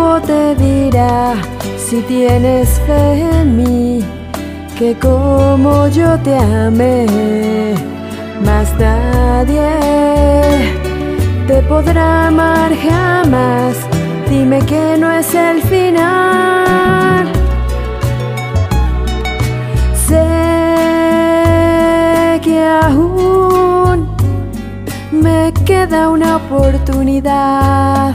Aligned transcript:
Tiempo 0.00 0.20
te 0.26 0.54
dirá 0.54 1.34
si 1.76 2.00
tienes 2.00 2.80
fe 2.86 3.20
en 3.20 3.54
mí, 3.54 4.02
que 4.78 4.94
como 4.94 5.88
yo 5.88 6.18
te 6.20 6.34
amé, 6.36 7.74
más 8.42 8.72
nadie 8.78 9.68
te 11.46 11.60
podrá 11.68 12.28
amar 12.28 12.74
jamás. 12.74 13.76
Dime 14.30 14.60
que 14.62 14.96
no 14.98 15.12
es 15.12 15.34
el 15.34 15.60
final. 15.62 17.26
Sé 20.08 20.30
que 22.42 22.64
aún 22.64 24.08
me 25.12 25.52
queda 25.66 26.08
una 26.08 26.36
oportunidad. 26.36 28.14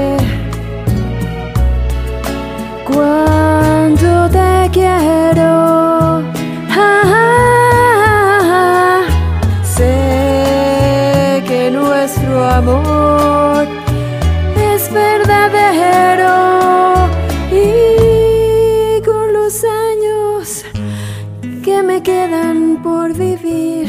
quedan 22.03 22.81
por 22.83 23.13
vivir. 23.13 23.87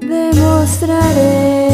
Demostraré 0.00 1.73